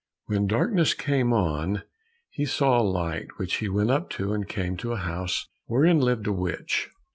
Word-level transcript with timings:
When 0.25 0.47
darkness 0.47 0.95
came 0.95 1.31
on, 1.31 1.83
he 2.31 2.43
saw 2.43 2.81
a 2.81 2.81
light, 2.81 3.27
which 3.37 3.57
he 3.57 3.69
went 3.69 3.91
up 3.91 4.09
to, 4.17 4.33
and 4.33 4.47
came 4.49 4.75
to 4.77 4.93
a 4.93 4.97
house 4.97 5.47
wherein 5.67 5.99
lived 5.99 6.25
a 6.25 6.33
witch. 6.33 6.89